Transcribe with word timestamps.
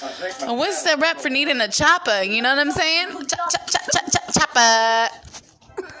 What's 0.00 0.82
the 0.82 0.96
rep 0.98 1.18
for 1.18 1.28
needing 1.28 1.60
a 1.60 1.68
chopper? 1.68 2.22
You 2.22 2.42
know 2.42 2.50
what 2.50 2.58
I'm 2.58 2.70
saying? 2.72 3.10
Chop, 3.10 3.50
chop, 3.50 3.70
chop, 3.70 3.82
chop, 3.92 4.04
chop, 4.12 4.32
chopper. 4.32 5.11